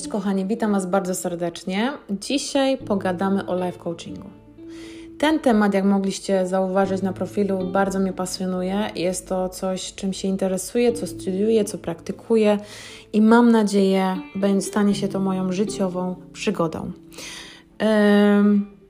Cześć 0.00 0.12
kochani, 0.12 0.46
witam 0.46 0.72
Was 0.72 0.86
bardzo 0.86 1.14
serdecznie. 1.14 1.92
Dzisiaj 2.10 2.78
pogadamy 2.78 3.46
o 3.46 3.66
life 3.66 3.78
coachingu. 3.78 4.30
Ten 5.18 5.38
temat, 5.38 5.74
jak 5.74 5.84
mogliście 5.84 6.46
zauważyć 6.46 7.02
na 7.02 7.12
profilu, 7.12 7.58
bardzo 7.72 7.98
mnie 7.98 8.12
pasjonuje. 8.12 8.90
Jest 8.94 9.28
to 9.28 9.48
coś, 9.48 9.94
czym 9.94 10.12
się 10.12 10.28
interesuję, 10.28 10.92
co 10.92 11.06
studiuję, 11.06 11.64
co 11.64 11.78
praktykuję 11.78 12.58
i 13.12 13.22
mam 13.22 13.50
nadzieję, 13.50 14.16
stanie 14.60 14.94
się 14.94 15.08
to 15.08 15.20
moją 15.20 15.52
życiową 15.52 16.14
przygodą. 16.32 16.92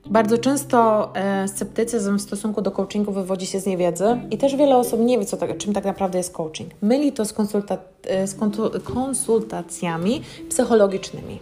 Bardzo 0.05 0.37
często 0.37 1.09
e, 1.15 1.47
sceptycyzm 1.47 2.17
w 2.17 2.21
stosunku 2.21 2.61
do 2.61 2.71
coachingu 2.71 3.11
wywodzi 3.11 3.45
się 3.45 3.59
z 3.59 3.65
niewiedzy 3.65 4.05
i 4.31 4.37
też 4.37 4.55
wiele 4.55 4.77
osób 4.77 4.99
nie 4.99 5.19
wie, 5.19 5.25
co 5.25 5.37
tak, 5.37 5.57
czym 5.57 5.73
tak 5.73 5.85
naprawdę 5.85 6.17
jest 6.17 6.33
coaching. 6.33 6.71
Myli 6.81 7.11
to 7.11 7.25
z, 7.25 7.33
konsulta 7.33 7.77
z 8.25 8.35
konsultacjami 8.83 10.21
psychologicznymi. 10.49 11.39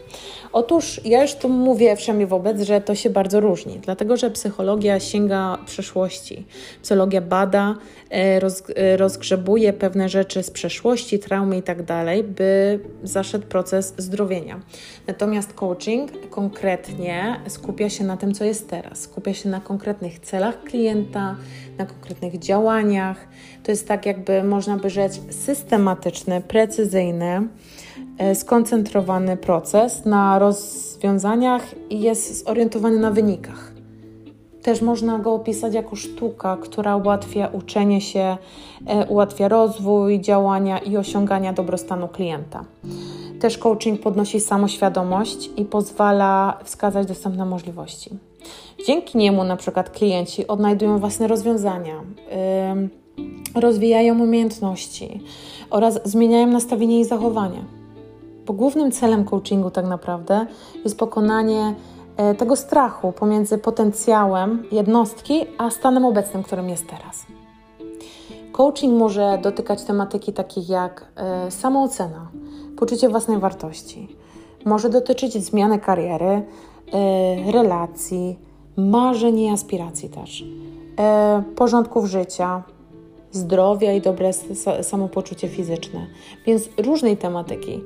Otóż 0.51 1.01
ja 1.05 1.21
już 1.21 1.35
tu 1.35 1.49
mówię 1.49 1.95
wszędzie 1.95 2.27
wobec, 2.27 2.61
że 2.61 2.81
to 2.81 2.95
się 2.95 3.09
bardzo 3.09 3.39
różni, 3.39 3.79
dlatego 3.79 4.17
że 4.17 4.31
psychologia 4.31 4.99
sięga 4.99 5.57
przeszłości. 5.65 6.45
Psychologia 6.81 7.21
bada, 7.21 7.75
e, 8.09 8.39
roz, 8.39 8.63
e, 8.75 8.97
rozgrzebuje 8.97 9.73
pewne 9.73 10.09
rzeczy 10.09 10.43
z 10.43 10.51
przeszłości, 10.51 11.19
traumy 11.19 11.57
i 11.57 11.63
tak 11.63 11.83
dalej, 11.83 12.23
by 12.23 12.79
zaszedł 13.03 13.47
proces 13.47 13.93
zdrowienia. 13.97 14.59
Natomiast 15.07 15.53
coaching 15.53 16.29
konkretnie 16.29 17.39
skupia 17.47 17.89
się 17.89 18.03
na 18.03 18.17
tym, 18.17 18.33
co 18.33 18.43
jest 18.43 18.69
teraz. 18.69 19.01
Skupia 19.01 19.33
się 19.33 19.49
na 19.49 19.59
konkretnych 19.61 20.19
celach 20.19 20.63
klienta, 20.63 21.35
na 21.79 21.85
konkretnych 21.85 22.39
działaniach. 22.39 23.27
To 23.63 23.71
jest 23.71 23.87
tak, 23.87 24.05
jakby 24.05 24.43
można 24.43 24.77
by 24.77 24.89
rzec, 24.89 25.19
systematyczny, 25.31 26.41
precyzyjny 26.41 27.47
E, 28.19 28.35
skoncentrowany 28.35 29.37
proces 29.37 30.05
na 30.05 30.39
rozwiązaniach 30.39 31.75
i 31.89 32.01
jest 32.01 32.45
zorientowany 32.45 32.99
na 32.99 33.11
wynikach. 33.11 33.71
Też 34.61 34.81
można 34.81 35.19
go 35.19 35.33
opisać 35.33 35.73
jako 35.73 35.95
sztuka, 35.95 36.57
która 36.61 36.95
ułatwia 36.95 37.47
uczenie 37.47 38.01
się, 38.01 38.37
e, 38.85 39.05
ułatwia 39.05 39.47
rozwój, 39.47 40.21
działania 40.21 40.79
i 40.79 40.97
osiągania 40.97 41.53
dobrostanu 41.53 42.07
klienta. 42.07 42.65
Też 43.39 43.57
coaching 43.57 44.01
podnosi 44.01 44.39
samoświadomość 44.39 45.49
i 45.57 45.65
pozwala 45.65 46.59
wskazać 46.63 47.07
dostępne 47.07 47.45
możliwości. 47.45 48.28
Dzięki 48.87 49.17
niemu 49.17 49.43
na 49.43 49.57
przykład 49.57 49.89
klienci 49.89 50.47
odnajdują 50.47 50.99
własne 50.99 51.27
rozwiązania, 51.27 52.03
rozwijają 53.55 54.19
umiejętności 54.19 55.23
oraz 55.69 55.99
zmieniają 56.05 56.47
nastawienie 56.47 56.99
i 56.99 57.05
zachowanie. 57.05 57.63
Bo 58.45 58.53
głównym 58.53 58.91
celem 58.91 59.25
coachingu 59.25 59.71
tak 59.71 59.85
naprawdę 59.85 60.45
jest 60.83 60.97
pokonanie 60.97 61.75
e, 62.17 62.35
tego 62.35 62.55
strachu 62.55 63.11
pomiędzy 63.11 63.57
potencjałem 63.57 64.63
jednostki 64.71 65.45
a 65.57 65.69
stanem 65.69 66.05
obecnym, 66.05 66.43
którym 66.43 66.69
jest 66.69 66.87
teraz. 66.87 67.25
Coaching 68.51 68.99
może 68.99 69.39
dotykać 69.43 69.83
tematyki 69.83 70.33
takich 70.33 70.69
jak 70.69 71.05
e, 71.15 71.51
samoocena, 71.51 72.31
poczucie 72.77 73.09
własnej 73.09 73.37
wartości. 73.37 74.15
Może 74.65 74.89
dotyczyć 74.89 75.33
zmiany 75.33 75.79
kariery, 75.79 76.43
relacji, 77.51 78.39
marzeń 78.77 79.39
i 79.39 79.49
aspiracji 79.49 80.09
też, 80.09 80.43
porządków 81.55 82.05
życia, 82.05 82.63
zdrowia 83.31 83.93
i 83.93 84.01
dobre 84.01 84.33
samopoczucie 84.81 85.49
fizyczne. 85.49 86.07
Więc 86.45 86.69
różnej 86.77 87.17
tematyki. 87.17 87.81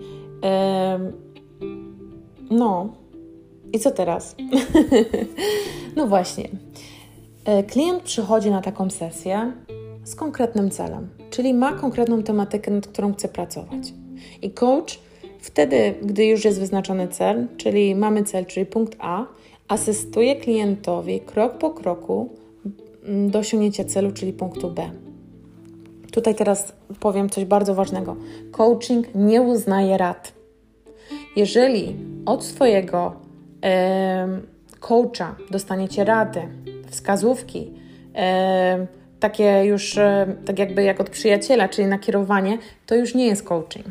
No, 2.51 2.89
i 3.73 3.79
co 3.79 3.91
teraz? 3.91 4.35
no 5.97 6.07
właśnie. 6.07 6.49
E, 7.45 7.63
klient 7.63 8.03
przychodzi 8.03 8.51
na 8.51 8.61
taką 8.61 8.89
sesję 8.89 9.51
z 10.03 10.15
konkretnym 10.15 10.71
celem, 10.71 11.09
czyli 11.29 11.53
ma 11.53 11.73
konkretną 11.73 12.23
tematykę, 12.23 12.71
nad 12.71 12.87
którą 12.87 13.13
chce 13.13 13.27
pracować. 13.27 13.93
I 14.41 14.51
coach 14.51 14.99
wtedy, 15.43 15.93
gdy 16.01 16.25
już 16.25 16.45
jest 16.45 16.59
wyznaczony 16.59 17.07
cel, 17.07 17.47
czyli 17.57 17.95
mamy 17.95 18.23
cel, 18.23 18.45
czyli 18.45 18.65
punkt 18.65 18.95
A, 18.99 19.25
asystuje 19.67 20.35
klientowi 20.35 21.19
krok 21.19 21.57
po 21.57 21.71
kroku 21.71 22.29
mm, 23.05 23.29
do 23.31 23.39
osiągnięcia 23.39 23.83
celu, 23.83 24.11
czyli 24.11 24.33
punktu 24.33 24.69
B. 24.69 24.89
Tutaj 26.11 26.35
teraz 26.35 26.73
powiem 26.99 27.29
coś 27.29 27.45
bardzo 27.45 27.75
ważnego. 27.75 28.15
Coaching 28.51 29.07
nie 29.15 29.41
uznaje 29.41 29.97
rad. 29.97 30.33
Jeżeli 31.35 31.95
od 32.25 32.43
swojego 32.43 33.13
e, 33.63 34.27
coacha 34.79 35.35
dostaniecie 35.51 36.03
rady, 36.03 36.41
wskazówki, 36.89 37.71
e, 38.15 38.87
takie 39.19 39.63
już 39.65 39.97
e, 39.97 40.35
tak 40.45 40.59
jakby 40.59 40.83
jak 40.83 41.01
od 41.01 41.09
przyjaciela, 41.09 41.69
czyli 41.69 41.87
nakierowanie, 41.87 42.57
to 42.85 42.95
już 42.95 43.15
nie 43.15 43.25
jest 43.25 43.43
coaching. 43.43 43.85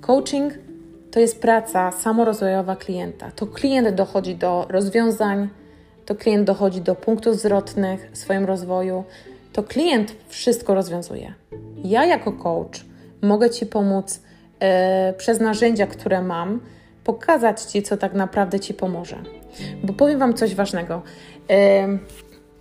Coaching 0.00 0.67
to 1.10 1.20
jest 1.20 1.42
praca 1.42 1.92
samorozwojowa 1.92 2.76
klienta. 2.76 3.30
To 3.30 3.46
klient 3.46 3.88
dochodzi 3.88 4.36
do 4.36 4.66
rozwiązań, 4.68 5.48
to 6.06 6.14
klient 6.14 6.46
dochodzi 6.46 6.80
do 6.80 6.94
punktów 6.94 7.36
zwrotnych 7.36 8.10
w 8.12 8.18
swoim 8.18 8.44
rozwoju, 8.44 9.04
to 9.52 9.62
klient 9.62 10.14
wszystko 10.28 10.74
rozwiązuje. 10.74 11.34
Ja 11.84 12.04
jako 12.04 12.32
coach 12.32 12.84
mogę 13.22 13.50
Ci 13.50 13.66
pomóc 13.66 14.22
e, 14.60 15.12
przez 15.12 15.40
narzędzia, 15.40 15.86
które 15.86 16.22
mam, 16.22 16.60
pokazać 17.04 17.62
Ci, 17.62 17.82
co 17.82 17.96
tak 17.96 18.14
naprawdę 18.14 18.60
Ci 18.60 18.74
pomoże. 18.74 19.16
Bo 19.84 19.92
powiem 19.92 20.18
Wam 20.18 20.34
coś 20.34 20.54
ważnego. 20.54 21.02
E, 21.50 21.88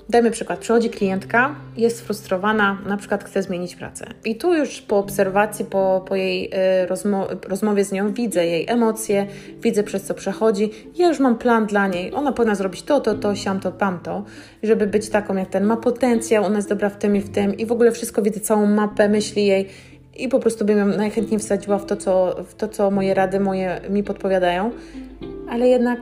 Dajmy 0.10 0.32
przykład, 0.32 0.60
przychodzi 0.60 0.90
klientka, 0.90 1.56
jest 1.78 1.98
sfrustrowana, 1.98 2.78
na 2.86 2.98
przykład 2.98 3.24
chce 3.24 3.44
zmienić 3.44 3.76
pracę. 3.76 4.06
I 4.26 4.36
tu 4.36 4.54
już 4.54 4.82
po 4.82 4.98
obserwacji, 4.98 5.66
po, 5.66 6.06
po 6.08 6.16
jej 6.16 6.52
y, 6.84 6.88
rozmo 6.88 7.28
rozmowie 7.48 7.84
z 7.84 7.92
nią 7.92 8.14
widzę 8.14 8.46
jej 8.46 8.66
emocje, 8.70 9.28
widzę 9.62 9.84
przez 9.84 10.04
co 10.04 10.14
przechodzi. 10.14 10.72
Ja 10.98 11.08
już 11.08 11.20
mam 11.20 11.38
plan 11.38 11.66
dla 11.66 11.88
niej. 11.88 12.14
Ona 12.14 12.32
powinna 12.32 12.56
zrobić 12.56 12.84
to, 12.84 13.02
to, 13.02 13.14
to, 13.16 13.36
siam 13.36 13.60
to, 13.60 13.72
pam 13.72 14.00
to, 14.00 14.24
żeby 14.64 14.88
być 14.88 15.10
taką 15.10 15.36
jak 15.36 15.50
ten. 15.50 15.64
Ma 15.64 15.78
potencjał, 15.78 16.46
ona 16.46 16.56
jest 16.56 16.70
dobra 16.70 16.90
w 16.90 16.98
tym 16.98 17.16
i 17.16 17.22
w 17.22 17.30
tym 17.30 17.58
i 17.58 17.66
w 17.66 17.72
ogóle 17.72 17.92
wszystko 17.92 18.22
widzę, 18.22 18.40
całą 18.40 18.66
mapę 18.66 19.10
myśli 19.10 19.46
jej 19.46 19.68
i 20.16 20.28
po 20.28 20.40
prostu 20.40 20.66
bym 20.66 20.78
ją 20.78 20.86
najchętniej 20.86 21.40
wsadziła 21.40 21.78
w 21.78 21.86
to, 21.86 21.96
co, 21.96 22.44
w 22.44 22.56
to, 22.56 22.68
co 22.68 22.92
moje 22.92 23.14
rady 23.14 23.40
moje 23.40 23.82
mi 23.90 24.04
podpowiadają. 24.04 24.72
Ale 25.50 25.68
jednak 25.68 26.00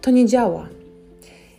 to 0.00 0.10
nie 0.10 0.26
działa 0.26 0.68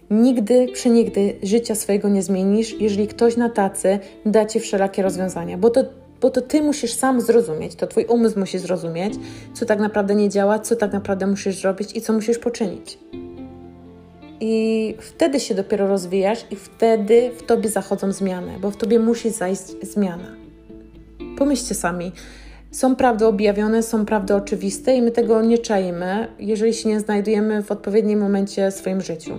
Nigdy, 0.10 0.68
przenigdy 0.74 1.36
życia 1.44 1.76
swojego 1.76 2.10
nie 2.10 2.24
zmienisz, 2.24 2.76
jeżeli 2.80 3.08
ktoś 3.08 3.38
na 3.38 3.50
tacy 3.50 4.00
da 4.26 4.46
ci 4.46 4.60
wszelakie 4.60 5.04
rozwiązania, 5.04 5.58
bo 5.58 5.70
to, 5.70 5.84
bo 6.22 6.30
to 6.30 6.42
ty 6.42 6.62
musisz 6.62 6.94
sam 6.94 7.22
zrozumieć, 7.22 7.76
to 7.76 7.88
twój 7.88 8.06
umysł 8.06 8.40
musi 8.40 8.60
zrozumieć, 8.60 9.14
co 9.54 9.66
tak 9.66 9.80
naprawdę 9.80 10.16
nie 10.16 10.30
działa, 10.30 10.60
co 10.60 10.76
tak 10.76 10.94
naprawdę 10.94 11.28
musisz 11.28 11.62
zrobić 11.62 11.96
i 11.96 12.02
co 12.02 12.14
musisz 12.14 12.38
poczynić. 12.38 12.98
I 14.40 14.96
wtedy 15.00 15.40
się 15.40 15.56
dopiero 15.56 15.88
rozwijasz, 15.88 16.46
i 16.52 16.56
wtedy 16.56 17.32
w 17.38 17.44
tobie 17.44 17.70
zachodzą 17.70 18.12
zmiany, 18.12 18.52
bo 18.62 18.72
w 18.72 18.78
tobie 18.78 19.00
musi 19.00 19.30
zajść 19.30 19.64
zmiana. 19.82 20.36
Pomyślcie 21.38 21.76
sami. 21.76 22.12
Są 22.72 22.96
prawdy 22.96 23.26
objawione, 23.26 23.84
są 23.84 24.06
prawdy 24.06 24.36
oczywiste 24.36 24.96
i 24.96 25.02
my 25.02 25.12
tego 25.12 25.42
nie 25.42 25.58
czajmy, 25.58 26.28
jeżeli 26.40 26.74
się 26.74 26.90
nie 26.90 27.00
znajdujemy 27.00 27.64
w 27.64 27.72
odpowiednim 27.72 28.20
momencie 28.20 28.72
w 28.72 28.74
swoim 28.74 29.02
życiu. 29.02 29.38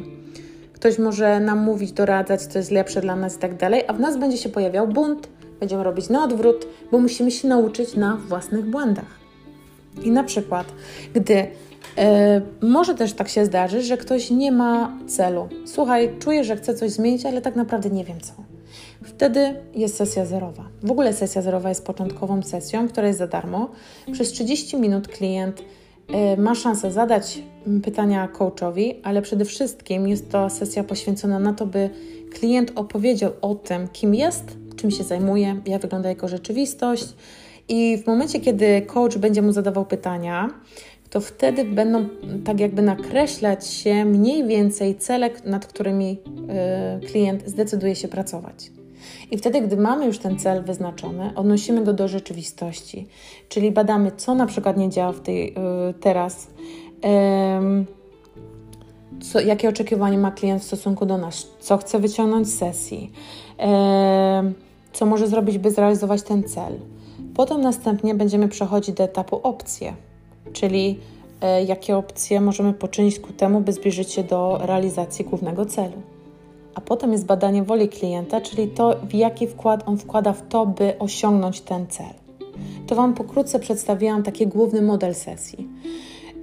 Ktoś 0.77 0.99
może 0.99 1.41
nam 1.41 1.59
mówić, 1.59 1.93
doradzać, 1.93 2.43
co 2.43 2.59
jest 2.59 2.71
lepsze 2.71 3.01
dla 3.01 3.17
nas 3.17 3.37
i 3.37 3.39
tak 3.39 3.57
dalej, 3.57 3.83
a 3.89 3.93
w 3.93 4.01
nas 4.01 4.17
będzie 4.17 4.37
się 4.37 4.49
pojawiał 4.49 4.89
bunt, 4.89 5.29
będziemy 5.61 5.85
robić 5.85 6.09
na 6.09 6.25
odwrót, 6.25 6.67
bo 6.93 6.99
musimy 6.99 7.31
się 7.31 7.49
nauczyć 7.49 7.95
na 7.95 8.17
własnych 8.17 8.71
błędach. 8.71 9.21
I 10.05 10.11
na 10.11 10.25
przykład, 10.25 10.67
gdy 11.15 11.35
yy, 11.35 12.69
może 12.69 12.95
też 12.95 13.13
tak 13.13 13.29
się 13.29 13.45
zdarzy, 13.45 13.83
że 13.83 13.97
ktoś 13.97 14.31
nie 14.31 14.53
ma 14.53 14.99
celu. 15.07 15.49
Słuchaj, 15.67 16.11
czuję, 16.19 16.45
że 16.45 16.57
chcę 16.57 16.75
coś 16.75 16.91
zmienić, 16.91 17.27
ale 17.27 17.41
tak 17.43 17.57
naprawdę 17.57 17.91
nie 17.91 18.05
wiem 18.05 18.21
co. 18.21 18.33
Wtedy 19.05 19.55
jest 19.75 19.97
sesja 19.97 20.27
zerowa. 20.27 20.65
W 20.83 20.91
ogóle 20.91 21.13
sesja 21.13 21.43
zerowa 21.43 21.69
jest 21.69 21.87
początkową 21.87 22.43
sesją, 22.43 22.89
która 22.89 23.07
jest 23.07 23.19
za 23.19 23.27
darmo. 23.27 23.69
Przez 24.13 24.33
30 24.33 24.77
minut 24.77 25.09
klient 25.09 25.63
E, 25.63 25.76
ma 26.39 26.55
szansę 26.55 26.93
zadać 26.93 27.43
pytania 27.83 28.29
coachowi, 28.29 29.01
ale 29.03 29.23
przede 29.23 29.45
wszystkim 29.45 30.09
jest 30.09 30.31
to 30.31 30.51
sesja 30.51 30.85
poświęcona 30.85 31.39
na 31.39 31.53
to, 31.53 31.67
by 31.67 31.91
klient 32.31 32.73
opowiedział 32.75 33.33
o 33.41 33.55
tym, 33.55 33.89
kim 33.89 34.15
jest, 34.15 34.57
czym 34.77 34.91
się 34.91 35.05
zajmuje, 35.05 35.61
jak 35.67 35.83
wygląda 35.83 36.09
jego 36.09 36.29
rzeczywistość. 36.29 37.07
I 37.69 37.99
w 37.99 38.07
momencie, 38.07 38.41
kiedy 38.41 38.83
coach 38.83 39.19
będzie 39.19 39.43
mu 39.43 39.53
zadawał 39.53 39.85
pytania, 39.85 40.51
to 41.11 41.21
wtedy 41.21 41.65
będą 41.65 42.09
tak 42.45 42.61
jakby 42.61 42.83
nakreślać 42.83 43.67
się 43.67 44.05
mniej 44.05 44.47
więcej 44.47 44.95
cele, 44.95 45.31
nad 45.45 45.67
którymi 45.67 46.19
y, 47.03 47.07
klient 47.07 47.49
zdecyduje 47.49 47.97
się 47.97 48.09
pracować. 48.09 48.71
I 49.31 49.39
wtedy, 49.39 49.61
gdy 49.61 49.77
mamy 49.77 50.07
już 50.07 50.19
ten 50.19 50.39
cel 50.39 50.65
wyznaczony, 50.65 51.33
odnosimy 51.35 51.85
go 51.85 51.93
do 51.93 52.09
rzeczywistości, 52.09 53.09
czyli 53.49 53.71
badamy, 53.71 54.13
co 54.17 54.35
na 54.35 54.47
przykład 54.47 54.77
nie 54.77 54.91
działa 54.91 55.13
w 55.13 55.21
tej, 55.21 55.49
y, 55.49 55.55
teraz 56.01 56.47
co, 59.21 59.41
jakie 59.41 59.69
oczekiwanie 59.69 60.19
ma 60.19 60.31
klient 60.31 60.63
w 60.63 60.67
stosunku 60.67 61.07
do 61.07 61.19
nas, 61.19 61.47
co 61.61 61.77
chce 61.77 61.99
wyciągnąć 61.99 62.49
z 62.49 62.59
sesji, 62.59 63.13
co 64.93 65.07
może 65.07 65.29
zrobić, 65.29 65.59
by 65.59 65.71
zrealizować 65.71 66.23
ten 66.23 66.45
cel. 66.45 66.73
Potem 67.35 67.61
następnie 67.61 68.15
będziemy 68.15 68.49
przechodzić 68.49 68.95
do 68.95 69.05
etapu 69.05 69.41
opcje, 69.43 69.95
czyli 70.53 70.99
e, 71.41 71.65
jakie 71.65 71.97
opcje 71.97 72.41
możemy 72.41 72.73
poczynić 72.73 73.21
ku 73.21 73.33
temu, 73.33 73.61
by 73.61 73.73
zbliżyć 73.73 74.13
się 74.13 74.25
do 74.25 74.59
realizacji 74.63 75.25
głównego 75.25 75.67
celu. 75.67 76.03
A 76.77 76.81
potem 76.81 77.13
jest 77.13 77.27
badanie 77.27 77.63
woli 77.63 77.89
klienta, 77.89 78.41
czyli 78.41 78.69
to, 78.69 78.97
w 79.09 79.15
jaki 79.15 79.47
wkład 79.47 79.83
on 79.87 79.99
wkłada 79.99 80.33
w 80.33 80.49
to, 80.49 80.67
by 80.67 80.99
osiągnąć 80.99 81.61
ten 81.61 81.87
cel. 81.87 82.15
To 82.87 82.95
Wam 82.95 83.15
pokrótce 83.15 83.59
przedstawiłam 83.59 84.23
taki 84.23 84.47
główny 84.47 84.83
model 84.83 85.15
sesji. 85.15 85.69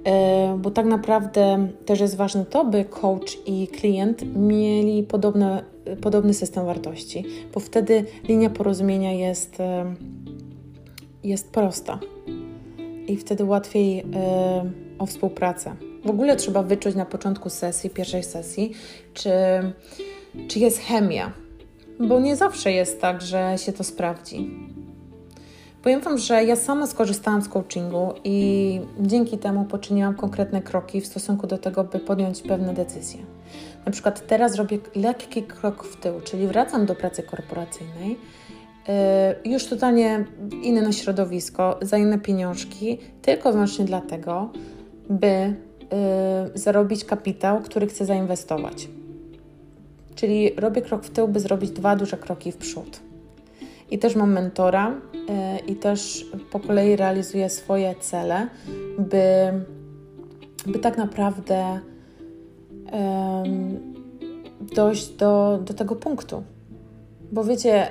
E, 0.04 0.58
bo 0.58 0.70
tak 0.70 0.86
naprawdę 0.86 1.68
też 1.86 2.00
jest 2.00 2.16
ważne 2.16 2.46
to, 2.46 2.64
by 2.64 2.84
coach 2.84 3.46
i 3.46 3.68
klient 3.68 4.36
mieli 4.36 5.02
podobne, 5.02 5.64
podobny 6.00 6.34
system 6.34 6.66
wartości, 6.66 7.24
bo 7.54 7.60
wtedy 7.60 8.04
linia 8.28 8.50
porozumienia 8.50 9.12
jest, 9.12 9.60
e, 9.60 9.94
jest 11.24 11.50
prosta 11.50 11.98
i 13.06 13.16
wtedy 13.16 13.44
łatwiej 13.44 13.98
e, 13.98 14.04
o 14.98 15.06
współpracę. 15.06 15.76
W 16.04 16.10
ogóle 16.10 16.36
trzeba 16.36 16.62
wyczuć 16.62 16.94
na 16.94 17.06
początku 17.06 17.50
sesji, 17.50 17.90
pierwszej 17.90 18.22
sesji, 18.22 18.72
czy, 19.14 19.30
czy 20.48 20.58
jest 20.58 20.78
chemia, 20.78 21.32
bo 22.00 22.20
nie 22.20 22.36
zawsze 22.36 22.72
jest 22.72 23.00
tak, 23.00 23.22
że 23.22 23.54
się 23.58 23.72
to 23.72 23.84
sprawdzi. 23.84 24.50
Powiem 25.82 26.00
Wam, 26.00 26.18
że 26.18 26.44
ja 26.44 26.56
sama 26.56 26.86
skorzystałam 26.86 27.42
z 27.42 27.48
coachingu 27.48 28.12
i 28.24 28.80
dzięki 29.00 29.38
temu 29.38 29.64
poczyniłam 29.64 30.14
konkretne 30.14 30.62
kroki 30.62 31.00
w 31.00 31.06
stosunku 31.06 31.46
do 31.46 31.58
tego, 31.58 31.84
by 31.84 31.98
podjąć 31.98 32.42
pewne 32.42 32.74
decyzje. 32.74 33.20
Na 33.86 33.92
przykład 33.92 34.26
teraz 34.26 34.54
robię 34.54 34.78
lekki 34.94 35.42
krok 35.42 35.84
w 35.84 35.96
tył, 35.96 36.20
czyli 36.20 36.46
wracam 36.46 36.86
do 36.86 36.94
pracy 36.94 37.22
korporacyjnej, 37.22 38.10
yy, 39.44 39.52
już 39.52 39.66
totalnie 39.66 40.24
inne 40.62 40.92
środowisko, 40.92 41.78
za 41.82 41.98
inne 41.98 42.18
pieniążki, 42.18 42.98
tylko 43.22 43.52
wyłącznie 43.52 43.84
dlatego, 43.84 44.50
by 45.10 45.26
yy, 45.26 46.58
zarobić 46.58 47.04
kapitał, 47.04 47.60
który 47.60 47.86
chcę 47.86 48.04
zainwestować. 48.04 48.88
Czyli 50.24 50.50
robię 50.56 50.82
krok 50.82 51.04
w 51.04 51.10
tył, 51.10 51.28
by 51.28 51.40
zrobić 51.40 51.70
dwa 51.70 51.96
duże 51.96 52.16
kroki 52.16 52.52
w 52.52 52.56
przód. 52.56 53.00
I 53.90 53.98
też 53.98 54.16
mam 54.16 54.32
mentora 54.32 54.94
e, 55.28 55.58
i 55.58 55.76
też 55.76 56.26
po 56.50 56.60
kolei 56.60 56.96
realizuję 56.96 57.50
swoje 57.50 57.94
cele, 58.00 58.48
by, 58.98 59.24
by 60.66 60.78
tak 60.78 60.98
naprawdę 60.98 61.80
dojść 64.74 65.08
do, 65.08 65.58
do 65.64 65.74
tego 65.74 65.96
punktu. 65.96 66.42
Bo 67.32 67.44
wiecie, 67.44 67.88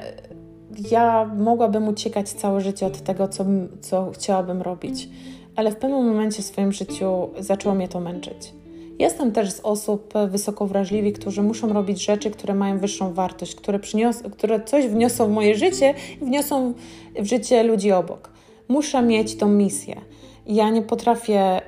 ja 0.91 1.25
mogłabym 1.25 1.87
uciekać 1.87 2.29
całe 2.29 2.61
życie 2.61 2.85
od 2.85 3.01
tego, 3.01 3.27
co, 3.27 3.45
co 3.81 4.11
chciałabym 4.11 4.61
robić, 4.61 5.09
ale 5.55 5.71
w 5.71 5.75
pewnym 5.75 6.05
momencie 6.05 6.43
w 6.43 6.45
swoim 6.45 6.71
życiu 6.71 7.29
zaczęło 7.39 7.75
mnie 7.75 7.87
to 7.87 7.99
męczyć. 7.99 8.53
Jestem 8.99 9.31
też 9.31 9.51
z 9.51 9.59
osób 9.59 10.13
wysoko 10.27 10.67
wrażliwych, 10.67 11.13
którzy 11.13 11.43
muszą 11.43 11.73
robić 11.73 12.05
rzeczy, 12.05 12.31
które 12.31 12.53
mają 12.53 12.79
wyższą 12.79 13.13
wartość, 13.13 13.55
które, 13.55 13.79
przynios- 13.79 14.29
które 14.31 14.63
coś 14.63 14.87
wniosą 14.87 15.27
w 15.27 15.31
moje 15.31 15.55
życie 15.55 15.93
i 16.21 16.25
wniosą 16.25 16.73
w 17.19 17.25
życie 17.25 17.63
ludzi 17.63 17.91
obok. 17.91 18.29
Muszę 18.67 19.01
mieć 19.01 19.35
tą 19.35 19.49
misję. 19.49 20.01
Ja 20.45 20.69
nie 20.69 20.81
potrafię, 20.81 21.61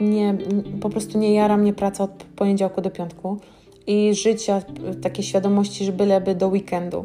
y, 0.00 0.04
nie, 0.04 0.38
po 0.80 0.90
prostu 0.90 1.18
nie 1.18 1.34
jara 1.34 1.56
mnie 1.56 1.72
praca 1.72 2.04
od 2.04 2.10
poniedziałku 2.36 2.80
do 2.80 2.90
piątku 2.90 3.36
i 3.86 4.14
życia, 4.14 4.62
takiej 5.02 5.24
świadomości, 5.24 5.84
że 5.84 5.92
byleby 5.92 6.34
do 6.34 6.48
weekendu, 6.48 7.04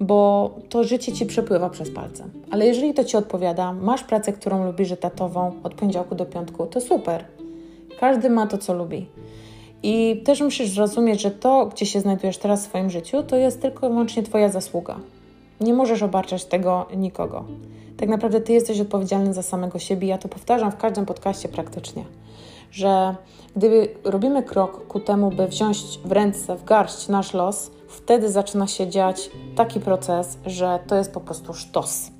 bo 0.00 0.50
to 0.68 0.84
życie 0.84 1.12
ci 1.12 1.26
przepływa 1.26 1.70
przez 1.70 1.90
palce. 1.90 2.24
Ale 2.50 2.66
jeżeli 2.66 2.94
to 2.94 3.04
ci 3.04 3.16
odpowiada, 3.16 3.72
masz 3.72 4.04
pracę, 4.04 4.32
którą 4.32 4.66
lubisz 4.66 4.92
etatową 4.92 5.52
od 5.62 5.74
poniedziałku 5.74 6.14
do 6.14 6.26
piątku, 6.26 6.66
to 6.66 6.80
super. 6.80 7.24
Każdy 8.04 8.30
ma 8.30 8.46
to, 8.46 8.58
co 8.58 8.74
lubi. 8.74 9.06
I 9.82 10.22
też 10.24 10.40
musisz 10.40 10.70
zrozumieć, 10.70 11.22
że 11.22 11.30
to, 11.30 11.66
gdzie 11.66 11.86
się 11.86 12.00
znajdujesz 12.00 12.38
teraz 12.38 12.62
w 12.62 12.68
swoim 12.68 12.90
życiu, 12.90 13.22
to 13.22 13.36
jest 13.36 13.62
tylko 13.62 13.86
i 13.86 13.90
wyłącznie 13.90 14.22
Twoja 14.22 14.48
zasługa. 14.48 15.00
Nie 15.60 15.74
możesz 15.74 16.02
obarczać 16.02 16.44
tego 16.44 16.86
nikogo. 16.96 17.44
Tak 17.96 18.08
naprawdę 18.08 18.40
Ty 18.40 18.52
jesteś 18.52 18.80
odpowiedzialny 18.80 19.34
za 19.34 19.42
samego 19.42 19.78
siebie. 19.78 20.08
Ja 20.08 20.18
to 20.18 20.28
powtarzam 20.28 20.72
w 20.72 20.76
każdym 20.76 21.06
podcaście 21.06 21.48
praktycznie, 21.48 22.04
że 22.70 23.14
gdy 23.56 23.88
robimy 24.04 24.42
krok 24.42 24.86
ku 24.86 25.00
temu, 25.00 25.30
by 25.30 25.46
wziąć 25.46 25.78
w 26.04 26.12
ręce, 26.12 26.56
w 26.56 26.64
garść 26.64 27.08
nasz 27.08 27.34
los, 27.34 27.70
wtedy 27.88 28.30
zaczyna 28.30 28.66
się 28.66 28.88
dziać 28.88 29.30
taki 29.56 29.80
proces, 29.80 30.38
że 30.46 30.78
to 30.86 30.96
jest 30.96 31.12
po 31.12 31.20
prostu 31.20 31.54
sztos. 31.54 32.10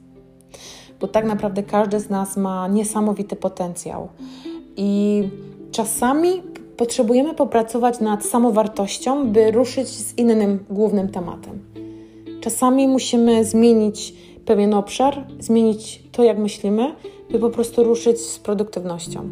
Bo 1.00 1.08
tak 1.08 1.24
naprawdę 1.24 1.62
każdy 1.62 2.00
z 2.00 2.10
nas 2.10 2.36
ma 2.36 2.68
niesamowity 2.68 3.36
potencjał. 3.36 4.08
I 4.76 5.22
czasami 5.74 6.42
potrzebujemy 6.76 7.34
popracować 7.34 8.00
nad 8.00 8.24
samowartością, 8.24 9.32
by 9.32 9.50
ruszyć 9.50 9.88
z 9.88 10.18
innym 10.18 10.64
głównym 10.70 11.08
tematem. 11.08 11.58
Czasami 12.40 12.88
musimy 12.88 13.44
zmienić 13.44 14.14
pewien 14.46 14.74
obszar, 14.74 15.26
zmienić 15.38 16.02
to, 16.12 16.24
jak 16.24 16.38
myślimy, 16.38 16.94
by 17.30 17.38
po 17.38 17.50
prostu 17.50 17.84
ruszyć 17.84 18.20
z 18.20 18.38
produktywnością. 18.38 19.28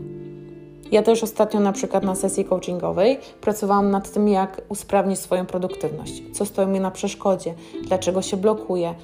Ja 0.93 1.03
też 1.03 1.23
ostatnio 1.23 1.61
na 1.61 1.73
przykład 1.73 2.05
na 2.05 2.15
sesji 2.15 2.45
coachingowej 2.45 3.19
pracowałam 3.41 3.91
nad 3.91 4.13
tym, 4.13 4.29
jak 4.29 4.63
usprawnić 4.69 5.19
swoją 5.19 5.47
produktywność, 5.47 6.23
co 6.33 6.47
stoi 6.47 6.67
mi 6.67 6.81
na 6.81 6.91
przeszkodzie, 6.91 7.55
dlaczego 7.87 8.23
się 8.23 8.37
blokuje, 8.37 8.95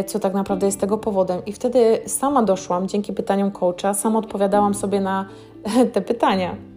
y, 0.00 0.04
co 0.04 0.18
tak 0.18 0.34
naprawdę 0.34 0.66
jest 0.66 0.80
tego 0.80 0.98
powodem. 0.98 1.44
I 1.46 1.52
wtedy 1.52 2.00
sama 2.06 2.42
doszłam, 2.42 2.88
dzięki 2.88 3.12
pytaniom 3.12 3.50
coacha, 3.50 3.94
sama 3.94 4.18
odpowiadałam 4.18 4.74
sobie 4.74 5.00
na 5.00 5.28
te 5.92 6.00
pytania. 6.00 6.73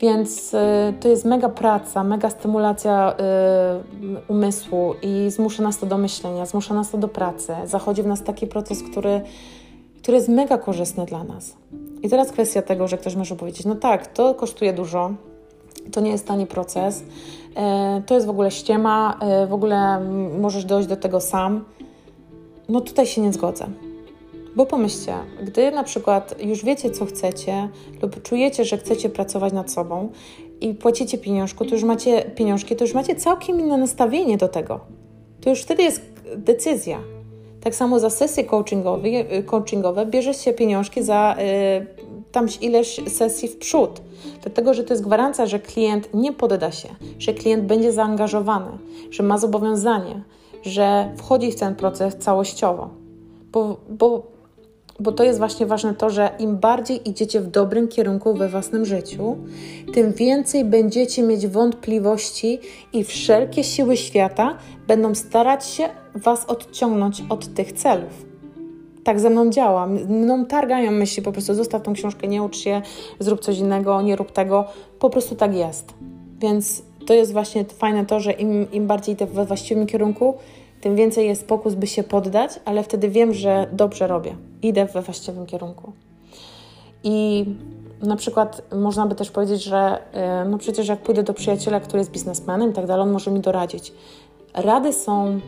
Więc 0.00 0.54
y, 0.54 0.58
to 1.00 1.08
jest 1.08 1.24
mega 1.24 1.48
praca, 1.48 2.04
mega 2.04 2.30
stymulacja 2.30 3.14
y, 4.28 4.32
umysłu 4.32 4.94
i 5.02 5.30
zmusza 5.30 5.62
nas 5.62 5.78
to 5.78 5.86
do 5.86 5.98
myślenia, 5.98 6.46
zmusza 6.46 6.74
nas 6.74 6.90
to 6.90 6.98
do 6.98 7.08
pracy. 7.08 7.52
Zachodzi 7.64 8.02
w 8.02 8.06
nas 8.06 8.22
taki 8.22 8.46
proces, 8.46 8.82
który, 8.82 9.20
który 10.02 10.16
jest 10.16 10.28
mega 10.28 10.58
korzystny 10.58 11.06
dla 11.06 11.24
nas. 11.24 11.56
I 12.02 12.08
teraz 12.08 12.32
kwestia 12.32 12.62
tego, 12.62 12.88
że 12.88 12.98
ktoś 12.98 13.16
może 13.16 13.36
powiedzieć: 13.36 13.66
No 13.66 13.74
tak, 13.74 14.06
to 14.06 14.34
kosztuje 14.34 14.72
dużo, 14.72 15.10
to 15.92 16.00
nie 16.00 16.10
jest 16.10 16.26
tani 16.26 16.46
proces, 16.46 17.00
y, 17.00 17.04
to 18.06 18.14
jest 18.14 18.26
w 18.26 18.30
ogóle 18.30 18.50
ściema, 18.50 19.18
w 19.48 19.52
ogóle 19.52 20.00
możesz 20.40 20.64
dojść 20.64 20.88
do 20.88 20.96
tego 20.96 21.20
sam. 21.20 21.64
No 22.68 22.80
tutaj 22.80 23.06
się 23.06 23.20
nie 23.20 23.32
zgodzę. 23.32 23.66
Bo 24.56 24.66
pomyślcie, 24.66 25.14
gdy 25.42 25.70
na 25.70 25.84
przykład 25.84 26.34
już 26.42 26.64
wiecie, 26.64 26.90
co 26.90 27.06
chcecie, 27.06 27.68
lub 28.02 28.22
czujecie, 28.22 28.64
że 28.64 28.78
chcecie 28.78 29.08
pracować 29.08 29.52
nad 29.52 29.70
sobą 29.72 30.08
i 30.60 30.74
płacicie 30.74 31.18
pieniążku, 31.18 31.64
to 31.64 31.74
już 31.74 31.84
macie 31.84 32.22
pieniążki, 32.22 32.76
to 32.76 32.84
już 32.84 32.94
macie 32.94 33.14
całkiem 33.14 33.60
inne 33.60 33.76
nastawienie 33.76 34.36
do 34.36 34.48
tego. 34.48 34.80
To 35.40 35.50
już 35.50 35.62
wtedy 35.62 35.82
jest 35.82 36.02
decyzja. 36.36 36.98
Tak 37.60 37.74
samo 37.74 37.98
za 37.98 38.10
sesje 38.10 38.44
coachingowe, 38.44 39.08
coachingowe 39.46 40.06
bierze 40.06 40.34
się 40.34 40.52
pieniążki 40.52 41.02
za 41.02 41.36
y, 41.38 41.86
tam 42.32 42.46
ileś 42.60 43.00
sesji 43.08 43.48
w 43.48 43.56
przód. 43.56 44.00
Dlatego, 44.42 44.74
że 44.74 44.84
to 44.84 44.92
jest 44.92 45.04
gwarancja, 45.04 45.46
że 45.46 45.58
klient 45.58 46.08
nie 46.14 46.32
podda 46.32 46.70
się, 46.72 46.88
że 47.18 47.34
klient 47.34 47.64
będzie 47.64 47.92
zaangażowany, 47.92 48.70
że 49.10 49.22
ma 49.22 49.38
zobowiązanie, 49.38 50.22
że 50.62 51.12
wchodzi 51.16 51.52
w 51.52 51.56
ten 51.56 51.74
proces 51.74 52.16
całościowo. 52.16 52.90
Bo, 53.52 53.76
bo 53.88 54.22
bo 55.00 55.12
to 55.12 55.24
jest 55.24 55.38
właśnie 55.38 55.66
ważne 55.66 55.94
to, 55.94 56.10
że 56.10 56.30
im 56.38 56.56
bardziej 56.56 57.08
idziecie 57.08 57.40
w 57.40 57.46
dobrym 57.46 57.88
kierunku 57.88 58.34
we 58.34 58.48
własnym 58.48 58.84
życiu, 58.84 59.36
tym 59.94 60.12
więcej 60.12 60.64
będziecie 60.64 61.22
mieć 61.22 61.46
wątpliwości 61.46 62.58
i 62.92 63.04
wszelkie 63.04 63.64
siły 63.64 63.96
świata 63.96 64.58
będą 64.86 65.14
starać 65.14 65.66
się 65.66 65.88
Was 66.14 66.46
odciągnąć 66.46 67.22
od 67.28 67.54
tych 67.54 67.72
celów. 67.72 68.26
Tak 69.04 69.20
ze 69.20 69.30
mną 69.30 69.50
działa. 69.50 69.86
Mną 69.86 70.46
targają 70.46 70.90
myśli, 70.90 71.22
po 71.22 71.32
prostu 71.32 71.54
zostaw 71.54 71.82
tą 71.82 71.92
książkę, 71.92 72.28
nie 72.28 72.42
ucz 72.42 72.56
się, 72.56 72.82
zrób 73.18 73.40
coś 73.40 73.58
innego, 73.58 74.02
nie 74.02 74.16
rób 74.16 74.32
tego. 74.32 74.64
Po 74.98 75.10
prostu 75.10 75.34
tak 75.34 75.54
jest. 75.54 75.94
Więc 76.38 76.82
to 77.06 77.14
jest 77.14 77.32
właśnie 77.32 77.64
fajne 77.64 78.06
to, 78.06 78.20
że 78.20 78.32
im, 78.32 78.72
im 78.72 78.86
bardziej 78.86 79.14
idę 79.14 79.26
we 79.26 79.44
właściwym 79.44 79.86
kierunku, 79.86 80.34
tym 80.80 80.96
więcej 80.96 81.26
jest 81.26 81.48
pokus, 81.48 81.74
by 81.74 81.86
się 81.86 82.02
poddać, 82.02 82.60
ale 82.64 82.82
wtedy 82.82 83.08
wiem, 83.08 83.34
że 83.34 83.66
dobrze 83.72 84.06
robię, 84.06 84.36
idę 84.62 84.86
we 84.86 85.02
właściwym 85.02 85.46
kierunku. 85.46 85.92
I 87.04 87.44
na 88.02 88.16
przykład 88.16 88.62
można 88.72 89.06
by 89.06 89.14
też 89.14 89.30
powiedzieć, 89.30 89.64
że 89.64 89.98
e, 90.12 90.44
no 90.44 90.58
przecież 90.58 90.88
jak 90.88 91.02
pójdę 91.02 91.22
do 91.22 91.34
przyjaciela, 91.34 91.80
który 91.80 91.98
jest 91.98 92.10
biznesmenem 92.10 92.70
i 92.70 92.72
tak 92.72 92.86
dalej, 92.86 93.02
on 93.02 93.12
może 93.12 93.30
mi 93.30 93.40
doradzić. 93.40 93.92
Rady 94.54 94.92
są, 94.92 95.40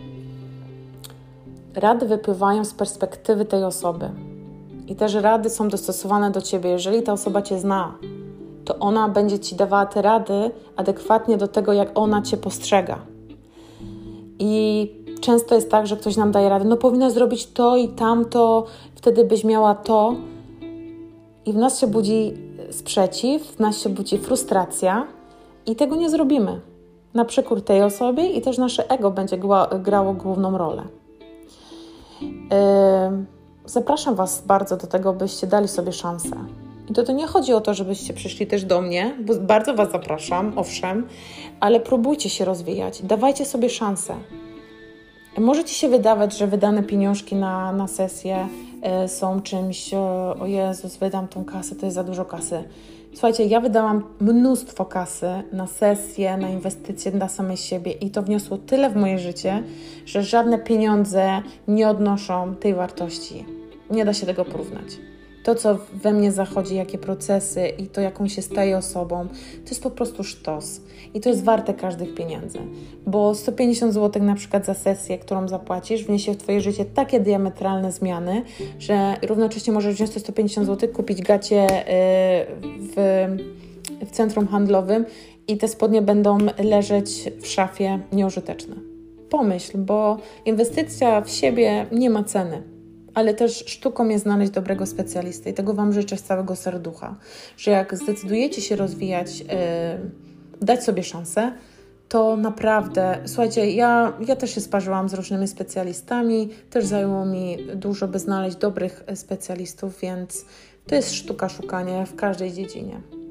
rady 1.74 2.06
wypływają 2.06 2.64
z 2.64 2.74
perspektywy 2.74 3.44
tej 3.44 3.64
osoby. 3.64 4.10
I 4.86 4.96
też 4.96 5.14
rady 5.14 5.50
są 5.50 5.68
dostosowane 5.68 6.30
do 6.30 6.42
ciebie. 6.42 6.70
Jeżeli 6.70 7.02
ta 7.02 7.12
osoba 7.12 7.42
cię 7.42 7.58
zna, 7.58 7.94
to 8.64 8.78
ona 8.78 9.08
będzie 9.08 9.38
ci 9.38 9.56
dawała 9.56 9.86
te 9.86 10.02
rady 10.02 10.50
adekwatnie 10.76 11.36
do 11.36 11.48
tego, 11.48 11.72
jak 11.72 11.90
ona 11.94 12.22
cię 12.22 12.36
postrzega. 12.36 12.98
I 14.38 15.01
często 15.22 15.54
jest 15.54 15.70
tak, 15.70 15.86
że 15.86 15.96
ktoś 15.96 16.16
nam 16.16 16.32
daje 16.32 16.48
radę, 16.48 16.64
no 16.64 16.76
powinna 16.76 17.10
zrobić 17.10 17.46
to 17.46 17.76
i 17.76 17.88
tamto, 17.88 18.66
wtedy 18.94 19.24
byś 19.24 19.44
miała 19.44 19.74
to. 19.74 20.14
I 21.46 21.52
w 21.52 21.56
nas 21.56 21.80
się 21.80 21.86
budzi 21.86 22.32
sprzeciw, 22.70 23.42
w 23.42 23.60
nas 23.60 23.78
się 23.78 23.88
budzi 23.88 24.18
frustracja 24.18 25.06
i 25.66 25.76
tego 25.76 25.96
nie 25.96 26.10
zrobimy. 26.10 26.60
Na 27.14 27.24
przekór 27.24 27.62
tej 27.62 27.82
osobie 27.82 28.26
i 28.26 28.40
też 28.42 28.58
nasze 28.58 28.90
ego 28.90 29.10
będzie 29.10 29.38
grało 29.82 30.12
główną 30.12 30.58
rolę. 30.58 30.82
Zapraszam 33.66 34.14
Was 34.14 34.42
bardzo 34.46 34.76
do 34.76 34.86
tego, 34.86 35.12
byście 35.12 35.46
dali 35.46 35.68
sobie 35.68 35.92
szansę. 35.92 36.36
I 36.90 36.92
to, 36.92 37.02
to 37.02 37.12
nie 37.12 37.26
chodzi 37.26 37.52
o 37.52 37.60
to, 37.60 37.74
żebyście 37.74 38.14
przyszli 38.14 38.46
też 38.46 38.64
do 38.64 38.80
mnie, 38.80 39.16
bo 39.26 39.34
bardzo 39.34 39.74
Was 39.74 39.92
zapraszam, 39.92 40.52
owszem, 40.56 41.06
ale 41.60 41.80
próbujcie 41.80 42.30
się 42.30 42.44
rozwijać, 42.44 43.02
dawajcie 43.02 43.44
sobie 43.44 43.70
szansę. 43.70 44.14
Możecie 45.38 45.74
się 45.74 45.88
wydawać, 45.88 46.38
że 46.38 46.46
wydane 46.46 46.82
pieniążki 46.82 47.36
na, 47.36 47.72
na 47.72 47.88
sesję 47.88 48.48
y, 49.04 49.08
są 49.08 49.42
czymś, 49.42 49.94
o, 49.94 50.36
o 50.40 50.46
Jezus, 50.46 50.96
wydam 50.96 51.28
tą 51.28 51.44
kasę, 51.44 51.76
to 51.76 51.86
jest 51.86 51.94
za 51.94 52.04
dużo 52.04 52.24
kasy. 52.24 52.64
Słuchajcie, 53.12 53.44
ja 53.44 53.60
wydałam 53.60 54.04
mnóstwo 54.20 54.84
kasy 54.84 55.26
na 55.52 55.66
sesje, 55.66 56.36
na 56.36 56.48
inwestycje 56.48 57.12
dla 57.12 57.28
samej 57.28 57.56
siebie 57.56 57.92
i 57.92 58.10
to 58.10 58.22
wniosło 58.22 58.58
tyle 58.58 58.90
w 58.90 58.96
moje 58.96 59.18
życie, 59.18 59.62
że 60.06 60.22
żadne 60.22 60.58
pieniądze 60.58 61.42
nie 61.68 61.88
odnoszą 61.88 62.54
tej 62.54 62.74
wartości. 62.74 63.44
Nie 63.90 64.04
da 64.04 64.14
się 64.14 64.26
tego 64.26 64.44
porównać 64.44 65.11
to, 65.42 65.54
co 65.54 65.78
we 65.92 66.12
mnie 66.12 66.32
zachodzi, 66.32 66.76
jakie 66.76 66.98
procesy 66.98 67.68
i 67.68 67.86
to, 67.86 68.00
jaką 68.00 68.28
się 68.28 68.42
staje 68.42 68.76
osobą, 68.76 69.28
to 69.64 69.70
jest 69.70 69.82
po 69.82 69.90
prostu 69.90 70.24
sztos. 70.24 70.80
I 71.14 71.20
to 71.20 71.28
jest 71.28 71.44
warte 71.44 71.74
każdych 71.74 72.14
pieniędzy. 72.14 72.58
Bo 73.06 73.34
150 73.34 73.94
zł 73.94 74.22
na 74.22 74.34
przykład 74.34 74.66
za 74.66 74.74
sesję, 74.74 75.18
którą 75.18 75.48
zapłacisz, 75.48 76.04
wniesie 76.04 76.32
w 76.32 76.36
Twoje 76.36 76.60
życie 76.60 76.84
takie 76.84 77.20
diametralne 77.20 77.92
zmiany, 77.92 78.42
że 78.78 79.16
równocześnie 79.22 79.72
możesz 79.72 79.94
wziąć 79.94 80.10
te 80.10 80.20
150 80.20 80.66
zł, 80.66 80.88
kupić 80.88 81.22
gacie 81.22 81.66
y, 81.66 81.86
w, 82.78 83.26
w 84.06 84.10
centrum 84.10 84.46
handlowym 84.46 85.04
i 85.48 85.56
te 85.56 85.68
spodnie 85.68 86.02
będą 86.02 86.38
leżeć 86.58 87.30
w 87.40 87.46
szafie 87.46 88.00
nieużyteczne. 88.12 88.76
Pomyśl, 89.30 89.78
bo 89.78 90.18
inwestycja 90.44 91.20
w 91.20 91.30
siebie 91.30 91.86
nie 91.92 92.10
ma 92.10 92.24
ceny 92.24 92.71
ale 93.14 93.34
też 93.34 93.64
sztuką 93.66 94.08
jest 94.08 94.24
znaleźć 94.24 94.52
dobrego 94.52 94.86
specjalistę 94.86 95.50
i 95.50 95.54
tego 95.54 95.74
Wam 95.74 95.92
życzę 95.92 96.16
z 96.16 96.22
całego 96.22 96.56
serducha, 96.56 97.16
że 97.56 97.70
jak 97.70 97.96
zdecydujecie 97.96 98.60
się 98.60 98.76
rozwijać, 98.76 99.40
yy, 99.40 99.46
dać 100.60 100.84
sobie 100.84 101.02
szansę, 101.02 101.52
to 102.08 102.36
naprawdę, 102.36 103.18
słuchajcie, 103.26 103.70
ja, 103.70 104.12
ja 104.26 104.36
też 104.36 104.54
się 104.54 104.60
sparzyłam 104.60 105.08
z 105.08 105.14
różnymi 105.14 105.48
specjalistami, 105.48 106.48
też 106.70 106.86
zajęło 106.86 107.26
mi 107.26 107.56
dużo, 107.74 108.08
by 108.08 108.18
znaleźć 108.18 108.56
dobrych 108.56 109.04
specjalistów, 109.14 110.00
więc 110.00 110.44
to 110.86 110.94
jest 110.94 111.14
sztuka 111.14 111.48
szukania 111.48 112.06
w 112.06 112.14
każdej 112.14 112.52
dziedzinie. 112.52 113.21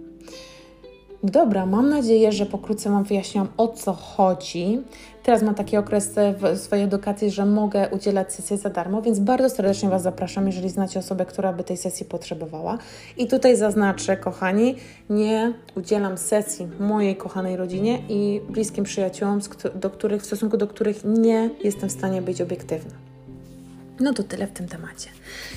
Dobra, 1.23 1.65
mam 1.65 1.89
nadzieję, 1.89 2.31
że 2.31 2.45
pokrótce 2.45 2.89
Wam 2.89 3.03
wyjaśniłam 3.03 3.49
o 3.57 3.67
co 3.67 3.93
chodzi. 3.93 4.81
Teraz 5.23 5.43
mam 5.43 5.55
taki 5.55 5.77
okres 5.77 6.13
w 6.37 6.57
swojej 6.57 6.85
edukacji, 6.85 7.31
że 7.31 7.45
mogę 7.45 7.89
udzielać 7.89 8.33
sesji 8.33 8.57
za 8.57 8.69
darmo, 8.69 9.01
więc 9.01 9.19
bardzo 9.19 9.49
serdecznie 9.49 9.89
Was 9.89 10.01
zapraszam, 10.01 10.47
jeżeli 10.47 10.69
znacie 10.69 10.99
osobę, 10.99 11.25
która 11.25 11.53
by 11.53 11.63
tej 11.63 11.77
sesji 11.77 12.05
potrzebowała. 12.05 12.77
I 13.17 13.27
tutaj 13.27 13.57
zaznaczę, 13.57 14.17
kochani, 14.17 14.75
nie 15.09 15.53
udzielam 15.75 16.17
sesji 16.17 16.67
mojej 16.79 17.15
kochanej 17.15 17.57
rodzinie 17.57 17.99
i 18.09 18.41
bliskim 18.49 18.83
przyjaciołom, 18.83 19.39
do 19.75 19.89
których, 19.89 20.21
w 20.21 20.25
stosunku 20.25 20.57
do 20.57 20.67
których 20.67 21.03
nie 21.05 21.49
jestem 21.63 21.89
w 21.89 21.91
stanie 21.91 22.21
być 22.21 22.41
obiektywna. 22.41 22.93
No 23.99 24.13
to 24.13 24.23
tyle 24.23 24.47
w 24.47 24.51
tym 24.51 24.67
temacie. 24.67 25.09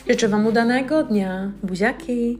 Życzę 0.09 0.29
Wam 0.29 0.47
udanego 0.47 1.03
dnia. 1.03 1.53
Buziaki! 1.63 2.39